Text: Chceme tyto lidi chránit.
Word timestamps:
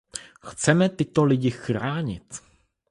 Chceme 0.43 0.89
tyto 0.89 1.23
lidi 1.23 1.51
chránit. 1.51 2.41